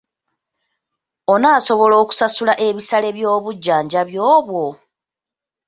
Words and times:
Onaasobola 1.33 1.95
okusasula 2.03 2.53
ebisale 2.67 3.09
by'obujjanjabi 3.17 4.15
obwo? 4.35 4.65